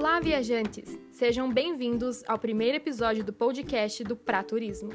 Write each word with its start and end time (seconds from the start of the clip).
Olá, 0.00 0.20
viajantes! 0.20 0.96
Sejam 1.10 1.52
bem-vindos 1.52 2.22
ao 2.28 2.38
primeiro 2.38 2.76
episódio 2.76 3.24
do 3.24 3.32
podcast 3.32 4.04
do 4.04 4.14
Pra 4.14 4.44
Turismo. 4.44 4.90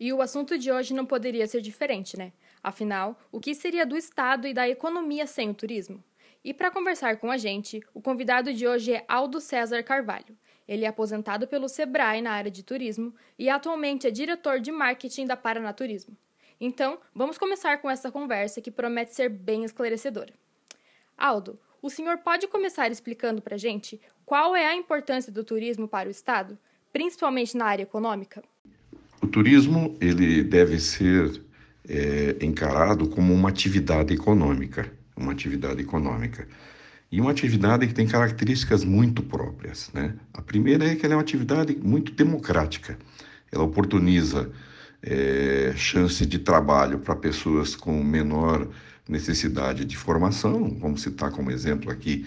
E 0.00 0.10
o 0.10 0.22
assunto 0.22 0.56
de 0.56 0.72
hoje 0.72 0.94
não 0.94 1.04
poderia 1.04 1.46
ser 1.46 1.60
diferente, 1.60 2.16
né? 2.16 2.32
Afinal, 2.62 3.18
o 3.30 3.40
que 3.40 3.54
seria 3.54 3.84
do 3.84 3.94
Estado 3.94 4.48
e 4.48 4.54
da 4.54 4.66
economia 4.66 5.26
sem 5.26 5.50
o 5.50 5.54
turismo? 5.54 6.02
E 6.42 6.54
para 6.54 6.70
conversar 6.70 7.18
com 7.18 7.30
a 7.30 7.36
gente, 7.36 7.82
o 7.92 8.00
convidado 8.00 8.50
de 8.50 8.66
hoje 8.66 8.94
é 8.94 9.04
Aldo 9.06 9.38
César 9.38 9.82
Carvalho. 9.82 10.34
Ele 10.66 10.86
é 10.86 10.88
aposentado 10.88 11.46
pelo 11.46 11.68
Sebrae 11.68 12.22
na 12.22 12.32
área 12.32 12.50
de 12.50 12.62
turismo 12.62 13.14
e 13.38 13.50
atualmente 13.50 14.06
é 14.06 14.10
diretor 14.10 14.60
de 14.60 14.72
marketing 14.72 15.26
da 15.26 15.36
Paraná 15.36 15.74
Turismo. 15.74 16.16
Então, 16.58 16.98
vamos 17.14 17.36
começar 17.36 17.82
com 17.82 17.90
essa 17.90 18.10
conversa 18.10 18.62
que 18.62 18.70
promete 18.70 19.14
ser 19.14 19.28
bem 19.28 19.62
esclarecedora. 19.62 20.32
Aldo, 21.16 21.58
o 21.80 21.90
senhor 21.90 22.18
pode 22.18 22.48
começar 22.48 22.90
explicando 22.90 23.42
para 23.42 23.54
a 23.54 23.58
gente 23.58 24.00
qual 24.24 24.56
é 24.56 24.66
a 24.66 24.74
importância 24.74 25.32
do 25.32 25.44
turismo 25.44 25.86
para 25.86 26.08
o 26.08 26.10
Estado, 26.10 26.58
principalmente 26.92 27.56
na 27.56 27.66
área 27.66 27.82
econômica? 27.82 28.42
O 29.22 29.26
turismo 29.26 29.96
ele 30.00 30.42
deve 30.42 30.78
ser 30.78 31.42
é, 31.88 32.36
encarado 32.40 33.08
como 33.08 33.32
uma 33.32 33.48
atividade 33.48 34.14
econômica, 34.14 34.90
uma 35.16 35.32
atividade 35.32 35.80
econômica 35.80 36.48
e 37.10 37.20
uma 37.20 37.30
atividade 37.30 37.86
que 37.86 37.94
tem 37.94 38.06
características 38.06 38.84
muito 38.84 39.22
próprias, 39.22 39.90
né? 39.92 40.14
A 40.32 40.42
primeira 40.42 40.86
é 40.86 40.96
que 40.96 41.04
ela 41.04 41.14
é 41.14 41.16
uma 41.16 41.22
atividade 41.22 41.76
muito 41.76 42.12
democrática. 42.12 42.98
Ela 43.52 43.62
oportuniza 43.62 44.50
é, 45.02 45.72
chance 45.76 46.24
de 46.26 46.38
trabalho 46.38 46.98
para 46.98 47.14
pessoas 47.14 47.76
com 47.76 48.02
menor 48.02 48.68
necessidade 49.08 49.84
de 49.84 49.96
formação, 49.96 50.76
vamos 50.80 51.02
citar 51.02 51.30
como 51.30 51.50
exemplo 51.50 51.90
aqui 51.90 52.26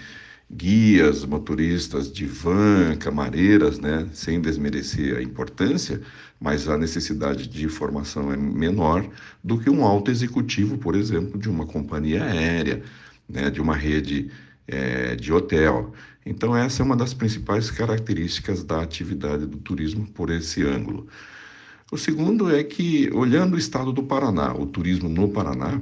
guias, 0.49 1.25
motoristas 1.25 2.11
de 2.11 2.25
van, 2.25 2.95
camareiras, 2.97 3.79
né, 3.79 4.07
sem 4.13 4.39
desmerecer 4.39 5.17
a 5.17 5.21
importância, 5.21 6.01
mas 6.39 6.69
a 6.69 6.77
necessidade 6.77 7.47
de 7.47 7.67
formação 7.67 8.31
é 8.31 8.37
menor 8.37 9.05
do 9.43 9.59
que 9.59 9.69
um 9.69 9.85
alto 9.85 10.09
executivo, 10.09 10.77
por 10.77 10.95
exemplo, 10.95 11.37
de 11.37 11.49
uma 11.49 11.65
companhia 11.65 12.23
aérea, 12.23 12.81
né, 13.27 13.49
de 13.49 13.59
uma 13.59 13.75
rede 13.75 14.31
é, 14.67 15.15
de 15.15 15.33
hotel. 15.33 15.93
Então 16.25 16.55
essa 16.55 16.81
é 16.81 16.85
uma 16.85 16.95
das 16.95 17.13
principais 17.13 17.69
características 17.69 18.63
da 18.63 18.81
atividade 18.81 19.45
do 19.45 19.57
turismo 19.57 20.07
por 20.07 20.29
esse 20.29 20.63
ângulo. 20.63 21.07
O 21.91 21.97
segundo 21.97 22.53
é 22.53 22.63
que, 22.63 23.09
olhando 23.13 23.55
o 23.55 23.57
estado 23.57 23.93
do 23.93 24.03
Paraná, 24.03 24.53
o 24.53 24.65
turismo 24.65 25.07
no 25.07 25.29
Paraná, 25.29 25.79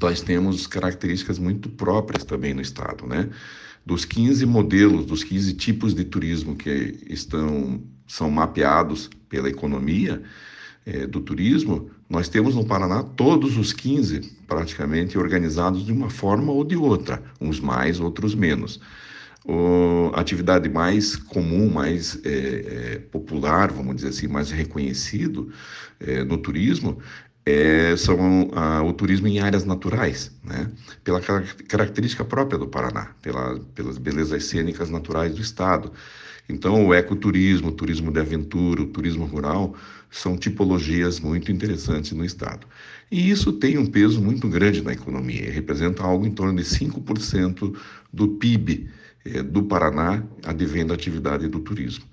nós 0.00 0.20
temos 0.20 0.66
características 0.66 1.38
muito 1.38 1.68
próprias 1.68 2.24
também 2.24 2.54
no 2.54 2.62
estado, 2.62 3.06
né? 3.06 3.28
Dos 3.84 4.04
15 4.04 4.46
modelos, 4.46 5.04
dos 5.04 5.22
15 5.22 5.52
tipos 5.54 5.94
de 5.94 6.04
turismo 6.04 6.56
que 6.56 6.98
estão 7.06 7.82
são 8.06 8.30
mapeados 8.30 9.10
pela 9.28 9.48
economia 9.48 10.22
é, 10.86 11.06
do 11.06 11.20
turismo, 11.20 11.90
nós 12.08 12.28
temos 12.28 12.54
no 12.54 12.64
Paraná 12.64 13.02
todos 13.02 13.56
os 13.56 13.72
15 13.72 14.20
praticamente 14.46 15.16
organizados 15.16 15.84
de 15.84 15.92
uma 15.92 16.10
forma 16.10 16.52
ou 16.52 16.64
de 16.64 16.76
outra, 16.76 17.22
uns 17.40 17.60
mais, 17.60 18.00
outros 18.00 18.34
menos. 18.34 18.80
A 20.14 20.20
atividade 20.20 20.68
mais 20.68 21.16
comum, 21.16 21.70
mais 21.70 22.18
é, 22.24 22.28
é, 22.30 22.98
popular, 22.98 23.70
vamos 23.70 23.96
dizer 23.96 24.08
assim, 24.08 24.26
mais 24.26 24.50
reconhecido 24.50 25.50
é, 26.00 26.24
no 26.24 26.38
turismo 26.38 26.98
é, 27.46 27.96
são 27.96 28.50
a, 28.54 28.82
o 28.82 28.92
turismo 28.92 29.28
em 29.28 29.40
áreas 29.40 29.64
naturais, 29.64 30.32
né? 30.42 30.70
pela 31.02 31.20
característica 31.20 32.24
própria 32.24 32.58
do 32.58 32.66
Paraná, 32.66 33.10
pela, 33.20 33.58
pelas 33.74 33.98
belezas 33.98 34.44
cênicas 34.44 34.88
naturais 34.90 35.34
do 35.34 35.40
estado. 35.40 35.92
Então, 36.48 36.86
o 36.86 36.94
ecoturismo, 36.94 37.68
o 37.68 37.72
turismo 37.72 38.10
de 38.10 38.20
aventura, 38.20 38.82
o 38.82 38.86
turismo 38.86 39.24
rural 39.24 39.74
são 40.10 40.36
tipologias 40.36 41.18
muito 41.18 41.50
interessantes 41.50 42.12
no 42.12 42.24
estado. 42.24 42.66
E 43.10 43.30
isso 43.30 43.52
tem 43.52 43.78
um 43.78 43.86
peso 43.86 44.20
muito 44.20 44.48
grande 44.48 44.82
na 44.82 44.92
economia, 44.92 45.50
representa 45.50 46.02
algo 46.02 46.26
em 46.26 46.30
torno 46.30 46.56
de 46.56 46.64
5% 46.64 47.74
do 48.12 48.28
PIB 48.28 48.88
eh, 49.24 49.42
do 49.42 49.62
Paraná 49.62 50.22
advém 50.44 50.86
da 50.86 50.94
atividade 50.94 51.48
do 51.48 51.60
turismo. 51.60 52.04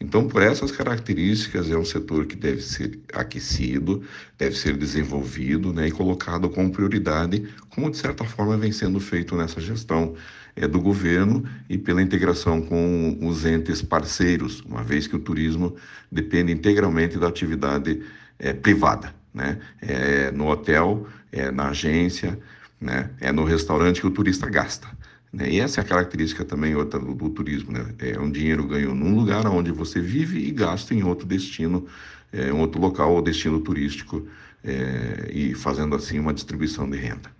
Então, 0.00 0.26
por 0.26 0.40
essas 0.40 0.72
características, 0.72 1.70
é 1.70 1.76
um 1.76 1.84
setor 1.84 2.24
que 2.24 2.34
deve 2.34 2.62
ser 2.62 2.98
aquecido, 3.12 4.02
deve 4.38 4.56
ser 4.56 4.74
desenvolvido 4.74 5.74
né, 5.74 5.88
e 5.88 5.90
colocado 5.90 6.48
como 6.48 6.72
prioridade, 6.72 7.46
como 7.68 7.90
de 7.90 7.98
certa 7.98 8.24
forma 8.24 8.56
vem 8.56 8.72
sendo 8.72 8.98
feito 8.98 9.36
nessa 9.36 9.60
gestão 9.60 10.14
é, 10.56 10.66
do 10.66 10.80
governo 10.80 11.44
e 11.68 11.76
pela 11.76 12.00
integração 12.00 12.62
com 12.62 13.18
os 13.20 13.44
entes 13.44 13.82
parceiros, 13.82 14.62
uma 14.62 14.82
vez 14.82 15.06
que 15.06 15.16
o 15.16 15.20
turismo 15.20 15.76
depende 16.10 16.50
integralmente 16.50 17.18
da 17.18 17.28
atividade 17.28 18.00
é, 18.38 18.54
privada. 18.54 19.14
Né? 19.34 19.58
É 19.82 20.30
no 20.30 20.48
hotel, 20.48 21.06
é 21.30 21.50
na 21.50 21.68
agência, 21.68 22.38
né? 22.80 23.10
é 23.20 23.30
no 23.30 23.44
restaurante 23.44 24.00
que 24.00 24.06
o 24.06 24.10
turista 24.10 24.48
gasta. 24.48 24.88
Né? 25.32 25.50
E 25.50 25.60
essa 25.60 25.80
é 25.80 25.84
a 25.84 25.86
característica 25.86 26.44
também 26.44 26.74
outra 26.74 26.98
do, 26.98 27.14
do, 27.14 27.30
turismo, 27.30 27.72
né? 27.72 27.94
É 27.98 28.18
um 28.18 28.30
dinheiro 28.30 28.66
ganho 28.66 28.94
num 28.94 29.14
lugar 29.14 29.46
onde 29.46 29.70
você 29.70 30.00
vive 30.00 30.38
e 30.38 30.50
gasta 30.50 30.92
em 30.94 31.02
outro 31.04 31.26
destino, 31.26 31.86
é, 32.32 32.52
um 32.52 32.60
outro 32.60 32.80
local 32.80 33.14
ou 33.14 33.22
destino 33.22 33.60
turístico, 33.60 34.26
é, 34.64 35.30
e 35.32 35.54
fazendo 35.54 35.94
assim 35.94 36.18
uma 36.18 36.34
distribuição 36.34 36.88
de 36.88 36.96
renda. 36.96 37.30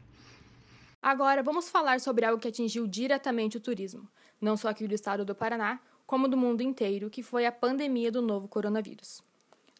Agora 1.02 1.42
vamos 1.42 1.68
falar 1.68 2.00
sobre 2.00 2.24
algo 2.24 2.40
que 2.40 2.48
atingiu 2.48 2.86
diretamente 2.86 3.56
o 3.56 3.60
turismo, 3.60 4.08
não 4.40 4.56
só 4.56 4.68
aqui 4.68 4.86
do 4.86 4.94
estado 4.94 5.24
do 5.24 5.34
Paraná, 5.34 5.80
como 6.06 6.28
do 6.28 6.36
mundo 6.36 6.60
inteiro, 6.62 7.08
que 7.08 7.22
foi 7.22 7.46
a 7.46 7.52
pandemia 7.52 8.10
do 8.10 8.20
novo 8.20 8.48
coronavírus. 8.48 9.22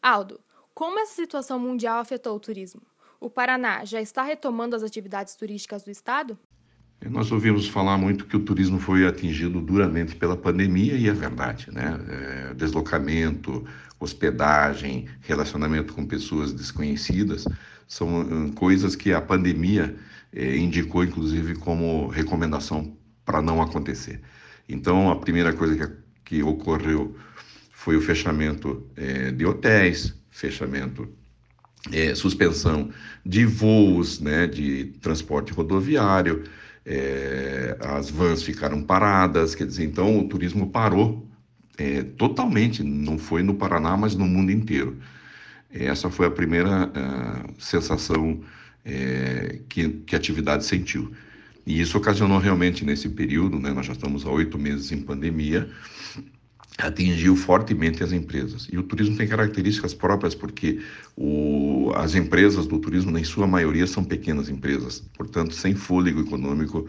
Aldo, 0.03 0.41
como 0.73 0.99
essa 0.99 1.15
situação 1.15 1.59
mundial 1.59 1.99
afetou 1.99 2.37
o 2.37 2.41
turismo? 2.41 2.81
O 3.21 3.29
Paraná 3.29 3.85
já 3.85 4.01
está 4.01 4.23
retomando 4.23 4.75
as 4.75 4.83
atividades 4.83 5.35
turísticas 5.35 5.83
do 5.83 5.91
estado? 5.91 6.39
Nós 7.09 7.33
ouvimos 7.33 7.67
falar 7.67 7.97
muito 7.97 8.27
que 8.27 8.37
o 8.37 8.41
turismo 8.41 8.79
foi 8.79 9.07
atingido 9.07 9.61
duramente 9.61 10.15
pela 10.17 10.37
pandemia 10.37 10.95
e 10.95 11.09
é 11.09 11.13
verdade, 11.13 11.69
né? 11.73 11.99
É, 12.09 12.55
deslocamento, 12.55 13.65
hospedagem, 13.99 15.07
relacionamento 15.23 15.95
com 15.95 16.05
pessoas 16.05 16.53
desconhecidas 16.53 17.47
são 17.89 18.51
coisas 18.55 18.95
que 18.95 19.13
a 19.13 19.21
pandemia 19.21 19.97
é, 20.33 20.57
indicou, 20.57 21.03
inclusive, 21.03 21.55
como 21.57 22.07
recomendação 22.09 22.97
para 23.25 23.41
não 23.41 23.63
acontecer. 23.63 24.21
Então, 24.69 25.11
a 25.11 25.17
primeira 25.17 25.53
coisa 25.53 25.77
que, 25.77 26.37
que 26.37 26.43
ocorreu 26.43 27.17
foi 27.73 27.97
o 27.97 28.01
fechamento 28.01 28.87
é, 28.95 29.31
de 29.33 29.45
hotéis, 29.47 30.15
fechamento 30.31 31.09
é, 31.91 32.15
suspensão 32.15 32.91
de 33.25 33.45
voos, 33.47 34.21
né, 34.21 34.47
de 34.47 34.93
transporte 35.01 35.53
rodoviário, 35.53 36.45
é, 36.93 37.77
as 37.81 38.11
vans 38.11 38.43
ficaram 38.43 38.83
paradas, 38.83 39.55
quer 39.55 39.65
dizer, 39.65 39.85
então 39.85 40.19
o 40.19 40.29
turismo 40.29 40.71
parou 40.71 41.25
é, 41.79 42.03
totalmente, 42.03 42.83
não 42.83 43.17
foi 43.17 43.45
no 43.45 43.55
Paraná, 43.55 43.97
mas 43.97 44.17
no 44.17 44.27
mundo 44.27 44.51
inteiro. 44.51 44.99
Essa 45.73 46.11
foi 46.11 46.27
a 46.27 46.31
primeira 46.33 46.89
uh, 46.89 47.55
sensação 47.63 48.41
é, 48.85 49.61
que, 49.69 49.89
que 49.89 50.17
a 50.17 50.19
atividade 50.19 50.65
sentiu. 50.65 51.13
E 51.65 51.81
isso 51.81 51.97
ocasionou 51.97 52.39
realmente 52.41 52.85
nesse 52.85 53.09
período, 53.09 53.61
né, 53.61 53.73
nós 53.73 53.87
já 53.87 53.93
estamos 53.93 54.27
há 54.27 54.31
oito 54.31 54.59
meses 54.59 54.91
em 54.91 55.01
pandemia, 55.01 55.71
atingiu 56.81 57.37
fortemente 57.37 58.03
as 58.03 58.13
empresas. 58.13 58.69
E 58.73 58.79
o 58.79 58.83
turismo 58.83 59.17
tem 59.17 59.27
características 59.27 59.95
próprias, 59.95 60.35
porque 60.35 60.81
o, 61.17 61.93
as 61.95 62.15
empresas 62.15 62.67
do 62.67 62.79
turismo, 62.79 63.17
em 63.17 63.25
sua 63.25 63.47
maioria, 63.47 63.87
são 63.87 64.05
pequenas 64.05 64.49
empresas, 64.49 65.03
portanto, 65.17 65.55
sem 65.55 65.75
fôlego 65.75 66.21
econômico 66.21 66.89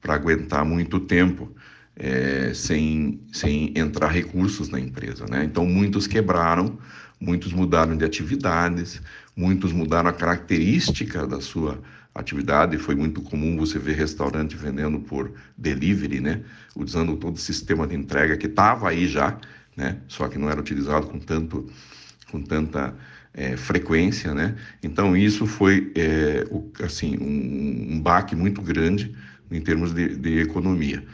para 0.00 0.14
aguentar 0.14 0.64
muito 0.64 1.00
tempo. 1.00 1.50
É, 1.98 2.52
sem, 2.52 3.22
sem 3.32 3.72
entrar 3.74 4.08
recursos 4.08 4.68
na 4.68 4.78
empresa. 4.78 5.24
Né? 5.30 5.44
Então, 5.44 5.64
muitos 5.64 6.06
quebraram, 6.06 6.78
muitos 7.18 7.54
mudaram 7.54 7.96
de 7.96 8.04
atividades, 8.04 9.00
muitos 9.34 9.72
mudaram 9.72 10.10
a 10.10 10.12
característica 10.12 11.26
da 11.26 11.40
sua 11.40 11.80
atividade. 12.20 12.78
Foi 12.78 12.94
muito 12.94 13.20
comum 13.22 13.56
você 13.56 13.78
ver 13.78 13.96
restaurante 13.96 14.56
vendendo 14.56 15.00
por 15.00 15.32
delivery, 15.56 16.20
né? 16.20 16.40
Usando 16.74 17.16
todo 17.16 17.36
o 17.36 17.40
sistema 17.40 17.86
de 17.86 17.94
entrega 17.94 18.36
que 18.36 18.46
estava 18.46 18.88
aí 18.88 19.06
já, 19.06 19.38
né? 19.76 19.98
Só 20.08 20.28
que 20.28 20.38
não 20.38 20.50
era 20.50 20.60
utilizado 20.60 21.06
com 21.06 21.18
tanto, 21.18 21.68
com 22.30 22.42
tanta 22.42 22.94
é, 23.36 23.56
frequência, 23.56 24.34
né? 24.34 24.56
Então 24.82 25.16
isso 25.16 25.46
foi 25.46 25.92
é, 25.94 26.46
o, 26.50 26.70
assim 26.82 27.16
um, 27.18 27.96
um, 27.96 28.00
baque 28.00 28.34
muito 28.34 28.62
grande 28.62 29.14
em 29.50 29.60
termos 29.60 29.92
de, 29.92 30.16
de 30.16 30.40
economia. 30.40 31.04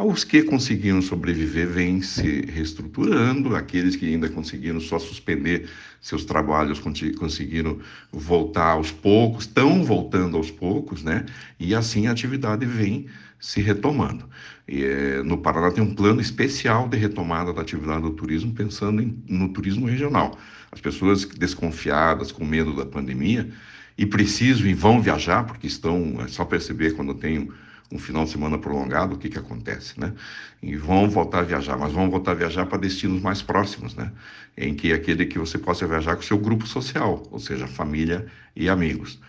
Os 0.00 0.22
que 0.22 0.44
conseguiram 0.44 1.02
sobreviver 1.02 1.66
vêm 1.66 2.00
se 2.00 2.42
reestruturando, 2.42 3.56
aqueles 3.56 3.96
que 3.96 4.06
ainda 4.06 4.28
conseguiram 4.28 4.78
só 4.78 4.96
suspender 4.96 5.68
seus 6.00 6.24
trabalhos 6.24 6.78
conseguiram 6.78 7.80
voltar 8.12 8.74
aos 8.74 8.92
poucos, 8.92 9.42
estão 9.42 9.82
voltando 9.82 10.36
aos 10.36 10.52
poucos, 10.52 11.02
né? 11.02 11.26
E 11.58 11.74
assim 11.74 12.06
a 12.06 12.12
atividade 12.12 12.64
vem 12.64 13.06
se 13.40 13.60
retomando. 13.60 14.24
E, 14.68 14.84
é, 14.84 15.22
no 15.24 15.36
Paraná 15.38 15.72
tem 15.72 15.82
um 15.82 15.92
plano 15.92 16.20
especial 16.20 16.88
de 16.88 16.96
retomada 16.96 17.52
da 17.52 17.62
atividade 17.62 18.02
do 18.02 18.10
turismo, 18.10 18.54
pensando 18.54 19.02
em, 19.02 19.20
no 19.28 19.48
turismo 19.48 19.86
regional. 19.86 20.38
As 20.70 20.80
pessoas 20.80 21.24
desconfiadas, 21.24 22.30
com 22.30 22.44
medo 22.44 22.72
da 22.72 22.86
pandemia, 22.86 23.50
e 23.96 24.06
precisam 24.06 24.68
e 24.68 24.74
vão 24.74 25.02
viajar, 25.02 25.44
porque 25.44 25.66
estão, 25.66 26.20
é 26.20 26.28
só 26.28 26.44
perceber 26.44 26.92
quando 26.92 27.14
tem 27.14 27.50
um, 27.92 27.98
final 27.98 28.24
de 28.24 28.30
semana 28.30 28.58
prolongado, 28.58 29.14
o 29.14 29.18
que, 29.18 29.28
que 29.28 29.38
acontece, 29.38 29.98
né? 29.98 30.14
E 30.62 30.76
vão 30.76 31.08
voltar 31.08 31.40
a 31.40 31.42
viajar, 31.42 31.76
mas 31.76 31.92
vão 31.92 32.10
voltar 32.10 32.32
a 32.32 32.34
viajar 32.34 32.66
para 32.66 32.78
destinos 32.78 33.22
mais 33.22 33.42
próximos, 33.42 33.94
né? 33.94 34.12
Em 34.56 34.74
que 34.74 34.92
aquele 34.92 35.26
que 35.26 35.38
você 35.38 35.58
possa 35.58 35.86
viajar 35.86 36.14
com 36.14 36.22
o 36.22 36.24
seu 36.24 36.38
grupo 36.38 36.66
social, 36.66 37.22
ou 37.30 37.38
seja, 37.38 37.66
família 37.66 38.30
e 38.54 38.68
amigos. 38.68 39.20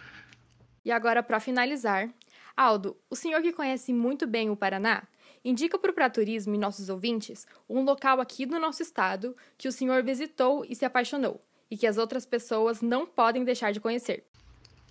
E 0.84 0.92
agora, 0.92 1.22
para 1.22 1.40
finalizar, 1.40 2.10
Aldo, 2.56 2.98
o 3.10 3.16
senhor 3.16 3.42
que 3.42 3.54
conhece 3.54 3.94
muito 3.94 4.28
bem 4.28 4.50
o 4.50 4.56
Paraná, 4.56 5.04
indica 5.44 5.78
para 5.78 5.92
o 5.92 5.94
Praturismo 5.94 6.56
e 6.56 6.58
nossos 6.58 6.90
ouvintes 6.90 7.48
um 7.70 7.84
local 7.84 8.20
aqui 8.20 8.46
do 8.46 8.60
nosso 8.60 8.82
estado 8.82 9.36
que 9.58 9.68
o 9.68 9.72
senhor 9.72 10.04
visitou 10.04 10.66
e 10.68 10.76
se 10.76 10.86
apaixonou, 10.86 11.42
e 11.72 11.78
que 11.78 11.88
as 11.88 11.98
outras 11.98 12.26
pessoas 12.26 12.82
não 12.82 13.06
podem 13.06 13.44
deixar 13.44 13.72
de 13.72 13.80
conhecer. 13.80 14.29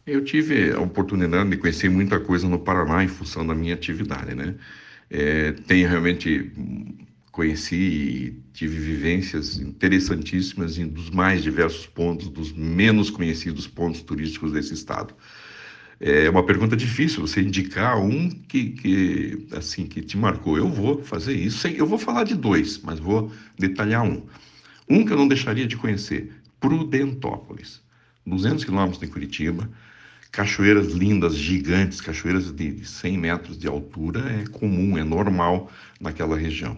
Eu 0.09 0.25
tive 0.25 0.73
a 0.73 0.81
oportunidade 0.81 1.51
de 1.51 1.59
conhecer 1.59 1.91
muita 1.91 2.19
coisa 2.19 2.49
no 2.49 2.59
Paraná 2.59 3.05
em 3.05 3.09
função 3.09 3.47
da 3.47 3.55
minha 3.55 3.75
atividade, 3.75 4.35
né? 4.35 4.55
É, 5.11 5.53
tenho 5.53 5.87
realmente 5.87 6.51
conheci 7.31 7.77
e 7.77 8.43
tive 8.55 8.79
vivências 8.79 9.59
interessantíssimas 9.59 10.79
em 10.79 10.89
dos 10.89 11.11
mais 11.11 11.43
diversos 11.43 11.87
pontos, 11.87 12.31
dos 12.31 12.53
menos 12.53 13.11
conhecidos 13.11 13.67
pontos 13.67 14.01
turísticos 14.01 14.51
desse 14.53 14.73
estado. 14.73 15.15
É 16.01 16.31
uma 16.31 16.45
pergunta 16.45 16.75
difícil 16.75 17.21
você 17.21 17.43
indicar 17.43 18.01
um 18.01 18.31
que, 18.31 18.71
que 18.71 19.47
assim 19.53 19.87
que 19.87 20.01
te 20.01 20.17
marcou. 20.17 20.57
Eu 20.57 20.71
vou 20.71 21.05
fazer 21.05 21.35
isso. 21.35 21.69
Eu 21.69 21.87
vou 21.87 21.99
falar 21.99 22.25
de 22.25 22.35
dois, 22.35 22.79
mas 22.79 22.99
vou 22.99 23.31
detalhar 23.59 24.03
um. 24.05 24.23
Um 24.89 25.05
que 25.05 25.13
eu 25.13 25.19
não 25.19 25.29
deixaria 25.29 25.67
de 25.67 25.77
conhecer, 25.77 26.33
Prudentópolis, 26.59 27.83
200 28.25 28.65
quilômetros 28.65 28.99
de 28.99 29.07
Curitiba, 29.07 29.69
cachoeiras 30.31 30.93
lindas, 30.93 31.35
gigantes, 31.35 32.01
cachoeiras 32.01 32.53
de 32.53 32.85
100 32.85 33.19
metros 33.19 33.59
de 33.59 33.67
altura 33.67 34.21
é 34.21 34.47
comum, 34.47 34.97
é 34.99 35.05
normal 35.05 35.71
naquela 36.01 36.37
região. 36.37 36.77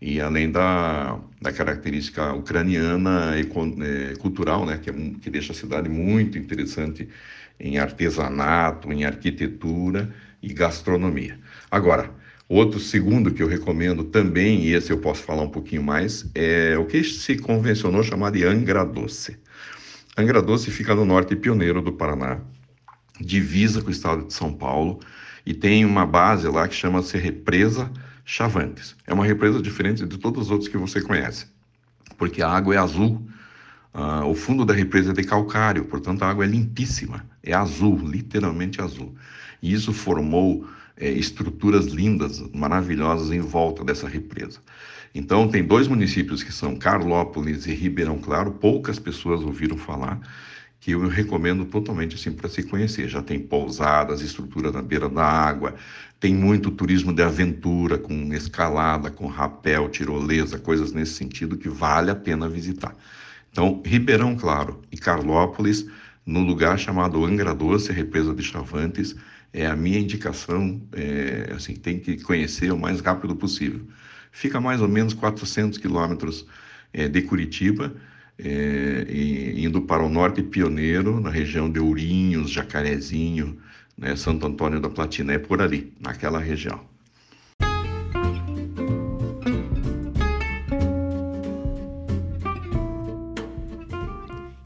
E 0.00 0.20
além 0.20 0.50
da, 0.50 1.18
da 1.40 1.52
característica 1.52 2.32
ucraniana 2.34 3.36
e 3.38 3.42
é, 3.42 4.14
cultural, 4.16 4.66
né, 4.66 4.78
que, 4.78 4.90
é, 4.90 4.92
que 5.20 5.30
deixa 5.30 5.52
a 5.52 5.54
cidade 5.54 5.88
muito 5.88 6.36
interessante 6.36 7.08
em 7.58 7.78
artesanato, 7.78 8.92
em 8.92 9.04
arquitetura 9.04 10.12
e 10.42 10.52
gastronomia. 10.52 11.38
Agora, 11.70 12.10
outro 12.48 12.78
segundo 12.78 13.32
que 13.32 13.42
eu 13.42 13.48
recomendo 13.48 14.04
também, 14.04 14.64
e 14.64 14.74
esse 14.74 14.90
eu 14.90 14.98
posso 14.98 15.22
falar 15.22 15.42
um 15.42 15.50
pouquinho 15.50 15.82
mais, 15.82 16.28
é 16.34 16.76
o 16.76 16.84
que 16.84 17.02
se 17.02 17.38
convencionou 17.38 18.02
chamar 18.02 18.30
de 18.32 18.44
Angra 18.44 18.84
Doce. 18.84 19.38
Angra 20.16 20.42
Doce 20.42 20.70
fica 20.70 20.94
no 20.94 21.04
norte 21.04 21.34
pioneiro 21.34 21.80
do 21.80 21.92
Paraná, 21.92 22.40
divisa 23.20 23.80
com 23.80 23.88
o 23.88 23.92
estado 23.92 24.26
de 24.26 24.34
São 24.34 24.52
Paulo, 24.52 25.00
e 25.46 25.52
tem 25.52 25.84
uma 25.84 26.06
base 26.06 26.48
lá 26.48 26.66
que 26.66 26.74
chama-se 26.74 27.16
Represa 27.18 27.90
Chavantes. 28.24 28.96
É 29.06 29.12
uma 29.12 29.26
represa 29.26 29.60
diferente 29.60 30.06
de 30.06 30.18
todas 30.18 30.46
as 30.46 30.50
outras 30.50 30.68
que 30.68 30.78
você 30.78 31.00
conhece, 31.00 31.46
porque 32.16 32.42
a 32.42 32.48
água 32.48 32.74
é 32.74 32.78
azul, 32.78 33.26
Uh, 33.94 34.26
o 34.26 34.34
fundo 34.34 34.64
da 34.64 34.74
represa 34.74 35.12
é 35.12 35.14
de 35.14 35.22
calcário, 35.22 35.84
portanto 35.84 36.24
a 36.24 36.28
água 36.28 36.44
é 36.44 36.48
limpíssima, 36.48 37.24
é 37.44 37.52
azul, 37.54 37.96
literalmente 37.96 38.80
azul. 38.80 39.14
E 39.62 39.72
isso 39.72 39.92
formou 39.92 40.66
é, 40.96 41.08
estruturas 41.10 41.86
lindas, 41.86 42.42
maravilhosas 42.52 43.30
em 43.30 43.38
volta 43.38 43.84
dessa 43.84 44.08
represa. 44.08 44.58
Então 45.14 45.46
tem 45.46 45.62
dois 45.62 45.86
municípios 45.86 46.42
que 46.42 46.52
são 46.52 46.74
Carlópolis 46.74 47.66
e 47.66 47.72
Ribeirão 47.72 48.18
Claro, 48.18 48.50
poucas 48.54 48.98
pessoas 48.98 49.42
ouviram 49.42 49.76
falar, 49.76 50.20
que 50.84 50.90
eu 50.90 51.08
recomendo 51.08 51.64
totalmente 51.64 52.14
assim 52.14 52.30
para 52.30 52.46
se 52.46 52.62
conhecer. 52.62 53.08
Já 53.08 53.22
tem 53.22 53.40
pousadas, 53.40 54.20
estrutura 54.20 54.70
na 54.70 54.82
beira 54.82 55.08
da 55.08 55.24
água, 55.24 55.74
tem 56.20 56.34
muito 56.34 56.70
turismo 56.70 57.10
de 57.10 57.22
aventura, 57.22 57.96
com 57.96 58.12
escalada, 58.34 59.10
com 59.10 59.26
rapel, 59.26 59.88
tirolesa, 59.88 60.58
coisas 60.58 60.92
nesse 60.92 61.14
sentido 61.14 61.56
que 61.56 61.70
vale 61.70 62.10
a 62.10 62.14
pena 62.14 62.50
visitar. 62.50 62.94
Então, 63.50 63.80
Ribeirão 63.82 64.36
Claro 64.36 64.82
e 64.92 64.98
Carlópolis, 64.98 65.86
no 66.26 66.40
lugar 66.40 66.78
chamado 66.78 67.24
Angra 67.24 67.54
Doce, 67.54 67.90
represa 67.90 68.34
de 68.34 68.42
Chavantes, 68.42 69.16
é 69.54 69.66
a 69.66 69.74
minha 69.74 69.98
indicação, 69.98 70.82
é, 70.92 71.50
assim, 71.56 71.72
tem 71.76 71.98
que 71.98 72.22
conhecer 72.22 72.70
o 72.70 72.78
mais 72.78 73.00
rápido 73.00 73.34
possível. 73.34 73.80
Fica 74.30 74.60
mais 74.60 74.82
ou 74.82 74.88
menos 74.88 75.14
400 75.14 75.78
quilômetros 75.78 76.44
é, 76.92 77.08
de 77.08 77.22
Curitiba, 77.22 77.94
é, 78.38 79.06
indo 79.56 79.82
para 79.82 80.02
o 80.02 80.08
norte 80.08 80.42
pioneiro, 80.42 81.20
na 81.20 81.30
região 81.30 81.70
de 81.70 81.78
Ourinhos, 81.78 82.50
Jacarezinho, 82.50 83.58
né, 83.96 84.16
Santo 84.16 84.46
Antônio 84.46 84.80
da 84.80 84.88
Platina, 84.88 85.32
é 85.34 85.38
por 85.38 85.62
ali, 85.62 85.92
naquela 86.00 86.38
região. 86.38 86.80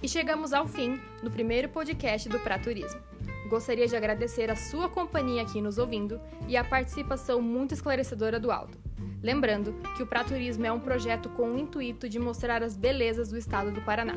E 0.02 0.08
chegamos 0.08 0.54
ao 0.54 0.66
fim 0.66 0.98
do 1.22 1.30
primeiro 1.30 1.68
podcast 1.68 2.28
do 2.28 2.38
Praturismo. 2.38 3.07
Gostaria 3.48 3.86
de 3.86 3.96
agradecer 3.96 4.50
a 4.50 4.56
sua 4.56 4.88
companhia 4.88 5.42
aqui 5.42 5.60
nos 5.60 5.78
ouvindo 5.78 6.20
e 6.46 6.56
a 6.56 6.62
participação 6.62 7.40
muito 7.40 7.72
esclarecedora 7.72 8.38
do 8.38 8.50
Aldo. 8.50 8.76
Lembrando 9.22 9.74
que 9.96 10.02
o 10.02 10.06
Praturismo 10.06 10.66
é 10.66 10.72
um 10.72 10.78
projeto 10.78 11.28
com 11.30 11.50
o 11.50 11.58
intuito 11.58 12.08
de 12.08 12.18
mostrar 12.18 12.62
as 12.62 12.76
belezas 12.76 13.30
do 13.30 13.38
estado 13.38 13.72
do 13.72 13.80
Paraná. 13.80 14.16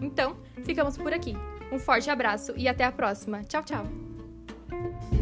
Então, 0.00 0.36
ficamos 0.64 0.96
por 0.96 1.12
aqui. 1.12 1.36
Um 1.70 1.78
forte 1.78 2.10
abraço 2.10 2.52
e 2.56 2.66
até 2.66 2.84
a 2.84 2.92
próxima. 2.92 3.44
Tchau, 3.44 3.62
tchau! 3.62 5.21